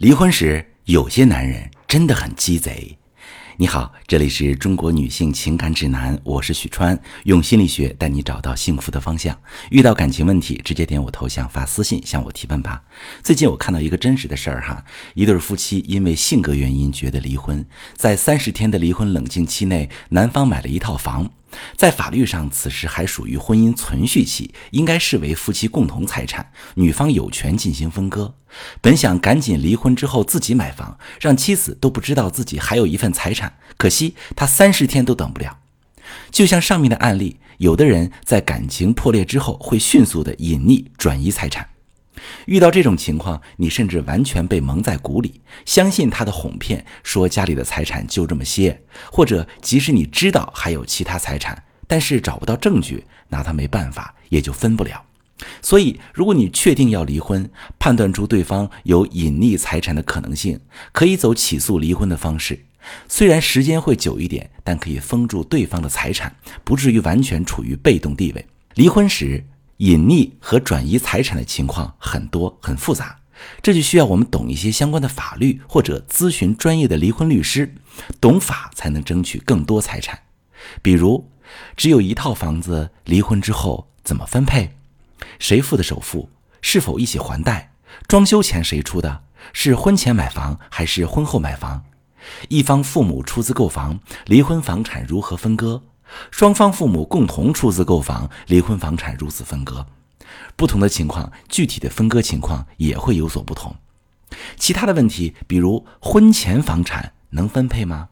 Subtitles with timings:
[0.00, 2.96] 离婚时，有些男人真的很鸡贼。
[3.58, 9.38] 你好，这里是中国女性情感指南，我是许川，用心理学带你找到幸福的方向。
[9.68, 12.82] 遇到感情问题，直接点我头像发私信向我提问吧。
[13.22, 14.82] 最近我看到一个真实的事儿哈，
[15.12, 17.62] 一对夫妻因为性格原因觉得离婚，
[17.94, 21.30] 在三十天的离婚冷静期内，男方买了一套房。
[21.76, 28.34] 在法律上，此时还属于婚姻存续期，应该视为夫妻共同财产，女方有权进行分割。
[28.80, 35.58] 本想赶紧离婚之后自己买房，让妻子都不知道自己还有一份财产，可惜他三十天都等不了。
[36.30, 41.68] 就像上面的案例，有的人在感情破裂之后会迅速的隐匿转移财产。
[42.50, 48.76] 遇到这种情况，你甚至完全被蒙在鼓里，相信他的哄骗，说家里的财产就这么些，
[49.12, 55.00] 或者即使你知道还有其他财产，但是找不到证据，拿他没办法，也就分不了。
[55.62, 60.58] 所以，如果你确定要离婚，判断出对方有隐匿财产的可能性，
[60.90, 62.58] 可以走起诉离婚的方式，
[63.08, 68.44] 虽然时间会久一点，但可以封住对方的财产，不至于完全处于被动地位。
[68.74, 69.44] 离婚时。
[69.80, 73.18] 隐匿和转移财产的情况很多很复杂，
[73.62, 77.74] 这就需要我们懂一些相关的法律，或者咨询专业的离婚律师，
[78.20, 80.18] 懂法才能争取更多财产。
[80.82, 81.30] 比如，
[81.78, 84.76] 只有一套房子，离婚之后怎么分配？
[85.38, 86.28] 谁付的首付？
[86.60, 87.72] 是否一起还贷？
[88.06, 89.22] 装修钱谁出的？
[89.54, 91.84] 是婚前买房还是婚后买房？
[92.50, 95.82] 一方父母出资购房，离婚房产如何分割？
[96.30, 99.86] 双方父母共同出资购房，离婚房产如此分割。
[100.56, 103.74] 不同的情况，具体的分割情况也会有所不同。
[104.56, 108.08] 其他的问题，比如婚前房产能分配吗？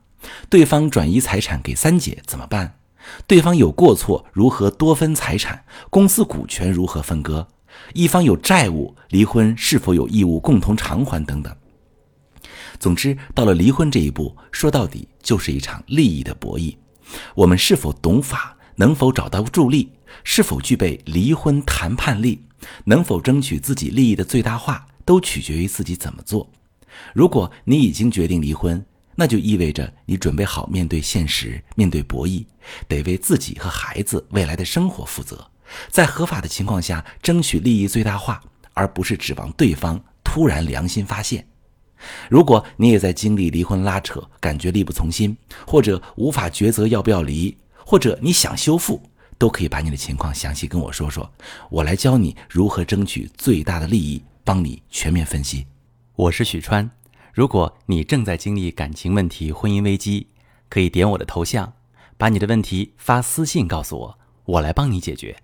[0.51, 2.75] 对方转移财产给三姐怎么办？
[3.27, 5.65] 对方有过错，如何多分财产？
[5.91, 7.47] 公司股权如何分割？
[7.95, 11.25] 一方有债务，离婚是否有义务共同偿还？
[11.25, 11.55] 等等。
[12.81, 16.77] 总之，到了离婚这一步，说到底就是一场利益的博弈。
[17.35, 18.57] 我们是否懂法？
[18.77, 19.93] 能否找到助力？
[20.25, 22.43] 是否具备离婚谈判力？
[22.85, 24.87] 能否争取自己利益的最大化？
[25.05, 26.49] 都取决于自己怎么做。
[27.15, 32.45] 如果你已经决定离婚，那就意味着你准备好面对现实，面对博弈，
[32.87, 35.51] 得为自己和孩子未来的生活负责，
[35.89, 38.41] 在合法的情况下争取利益最大化，
[38.75, 41.47] 而不是指望对方突然良心发现。
[42.29, 45.37] 如果你也在经历离婚拉扯，感觉力不从心，
[45.67, 49.03] 或者无法抉择要不要离，或者你想修复，
[49.37, 51.31] 都可以把你的情况详细跟我说说，
[51.71, 55.67] 我来教你如何争取最大的利益，帮你全面分析。
[56.15, 56.91] 我是许川，
[57.33, 60.27] 如果你正在经历感情问题、婚姻危机，
[60.69, 61.73] 可以点我的头像，
[62.17, 65.37] 把你的问题发私信告诉我，我来帮你解决。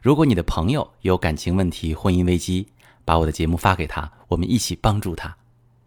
[0.00, 2.66] 如果你的朋友有感情问题、婚姻危机，
[3.04, 5.36] 把我的节目发给他，我们一起帮助他。